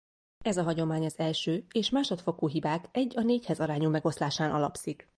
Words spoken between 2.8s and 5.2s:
egy a négyhez arányú megoszlásán alapszik.